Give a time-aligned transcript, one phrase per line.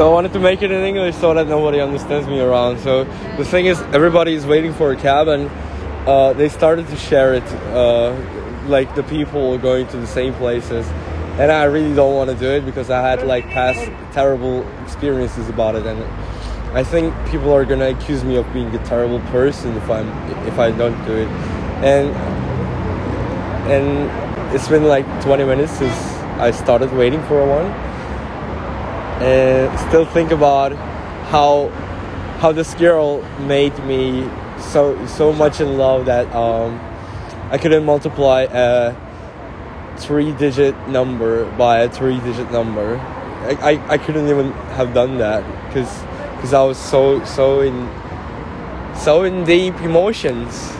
[0.00, 2.78] So I wanted to make it in English so that nobody understands me around.
[2.78, 3.04] So
[3.36, 5.50] the thing is, everybody is waiting for a cab, and
[6.08, 7.42] uh, they started to share it,
[7.74, 8.16] uh,
[8.66, 10.86] like the people going to the same places.
[11.38, 13.78] And I really don't want to do it because I had like past
[14.14, 16.02] terrible experiences about it, and
[16.74, 20.08] I think people are gonna accuse me of being a terrible person if I'm
[20.48, 21.28] if I don't do it.
[21.84, 22.08] And
[23.70, 25.92] and it's been like 20 minutes since
[26.40, 27.90] I started waiting for one
[29.20, 30.72] and still think about
[31.30, 31.68] how
[32.40, 34.28] how this girl made me
[34.58, 36.80] so so much in love that um,
[37.50, 38.94] I couldn't multiply a
[39.98, 42.96] three digit number by a three digit number.
[43.42, 46.02] I, I, I couldn't even have done that because
[46.36, 47.88] because I was so so in
[48.94, 50.72] so in deep emotions